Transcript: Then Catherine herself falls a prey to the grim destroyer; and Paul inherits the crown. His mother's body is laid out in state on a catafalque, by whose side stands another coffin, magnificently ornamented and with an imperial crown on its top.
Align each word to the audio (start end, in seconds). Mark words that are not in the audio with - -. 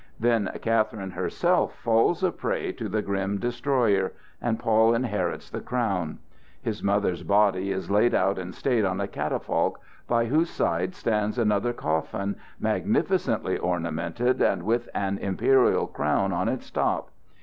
Then 0.19 0.49
Catherine 0.63 1.11
herself 1.11 1.75
falls 1.75 2.23
a 2.23 2.31
prey 2.31 2.71
to 2.71 2.89
the 2.89 3.03
grim 3.03 3.37
destroyer; 3.37 4.13
and 4.41 4.57
Paul 4.57 4.95
inherits 4.95 5.51
the 5.51 5.61
crown. 5.61 6.17
His 6.59 6.81
mother's 6.81 7.21
body 7.21 7.71
is 7.71 7.91
laid 7.91 8.15
out 8.15 8.39
in 8.39 8.51
state 8.51 8.83
on 8.83 8.99
a 8.99 9.07
catafalque, 9.07 9.79
by 10.07 10.25
whose 10.25 10.49
side 10.49 10.95
stands 10.95 11.37
another 11.37 11.71
coffin, 11.71 12.35
magnificently 12.59 13.59
ornamented 13.59 14.41
and 14.41 14.63
with 14.63 14.89
an 14.95 15.19
imperial 15.19 15.85
crown 15.85 16.33
on 16.33 16.49
its 16.49 16.71
top. 16.71 17.11